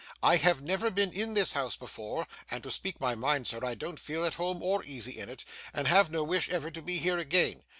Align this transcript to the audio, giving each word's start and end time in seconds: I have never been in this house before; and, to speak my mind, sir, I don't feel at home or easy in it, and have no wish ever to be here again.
I 0.23 0.37
have 0.37 0.63
never 0.63 0.89
been 0.89 1.13
in 1.13 1.35
this 1.35 1.51
house 1.51 1.75
before; 1.75 2.25
and, 2.49 2.63
to 2.63 2.71
speak 2.71 2.99
my 2.99 3.13
mind, 3.13 3.45
sir, 3.45 3.59
I 3.63 3.75
don't 3.75 3.99
feel 3.99 4.25
at 4.25 4.33
home 4.33 4.63
or 4.63 4.83
easy 4.83 5.19
in 5.19 5.29
it, 5.29 5.45
and 5.75 5.87
have 5.87 6.09
no 6.09 6.23
wish 6.23 6.49
ever 6.49 6.71
to 6.71 6.81
be 6.81 6.97
here 6.97 7.19
again. 7.19 7.61